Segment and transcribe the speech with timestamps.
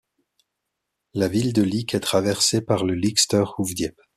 [1.13, 4.01] La ville de Leek est traversée par le Leekster Hoofddiep.